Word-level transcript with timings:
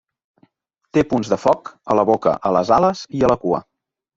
Té 0.97 1.03
punts 1.11 1.29
de 1.35 1.39
foc 1.43 1.71
a 1.95 1.99
la 1.99 2.07
boca, 2.13 2.35
a 2.51 2.55
les 2.59 2.73
ales 2.79 3.07
i 3.21 3.25
a 3.25 3.31
la 3.35 3.39
cua. 3.45 3.63